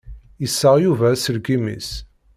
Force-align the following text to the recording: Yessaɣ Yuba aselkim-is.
Yessaɣ 0.41 0.75
Yuba 0.79 1.05
aselkim-is. 1.13 1.89